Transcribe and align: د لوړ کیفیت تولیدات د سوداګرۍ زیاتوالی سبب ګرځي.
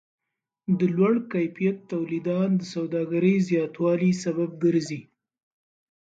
د 0.79 0.81
لوړ 0.95 1.15
کیفیت 1.33 1.77
تولیدات 1.91 2.49
د 2.55 2.61
سوداګرۍ 2.73 3.35
زیاتوالی 3.49 4.11
سبب 4.23 4.49
ګرځي. 4.63 5.01